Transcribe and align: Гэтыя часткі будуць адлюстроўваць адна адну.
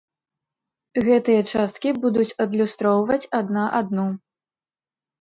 Гэтыя 1.07 1.41
часткі 1.53 1.95
будуць 2.07 2.27
адлюстроўваць 2.47 3.23
адна 3.45 3.71
адну. 3.85 4.11